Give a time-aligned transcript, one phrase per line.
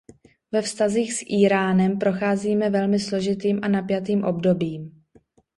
[0.51, 5.03] Ve vztazích s Íránem procházíme velmi složitým a napjatým obdobím.